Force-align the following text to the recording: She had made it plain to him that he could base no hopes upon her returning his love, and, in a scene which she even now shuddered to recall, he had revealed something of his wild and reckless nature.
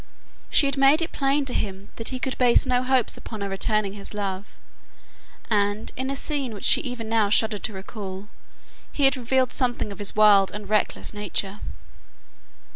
She 0.49 0.65
had 0.65 0.77
made 0.77 1.03
it 1.03 1.11
plain 1.11 1.45
to 1.45 1.53
him 1.53 1.89
that 1.97 2.07
he 2.07 2.17
could 2.17 2.35
base 2.39 2.65
no 2.65 2.81
hopes 2.81 3.17
upon 3.17 3.41
her 3.41 3.49
returning 3.49 3.93
his 3.93 4.15
love, 4.15 4.57
and, 5.47 5.91
in 5.95 6.09
a 6.09 6.15
scene 6.15 6.55
which 6.55 6.65
she 6.65 6.81
even 6.81 7.07
now 7.07 7.29
shuddered 7.29 7.61
to 7.65 7.73
recall, 7.73 8.27
he 8.91 9.05
had 9.05 9.15
revealed 9.15 9.53
something 9.53 9.91
of 9.91 9.99
his 9.99 10.15
wild 10.15 10.49
and 10.53 10.67
reckless 10.71 11.13
nature. 11.13 11.59